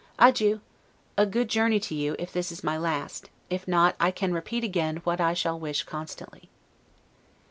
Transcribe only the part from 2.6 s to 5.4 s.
my last; if not, I can repeat again what I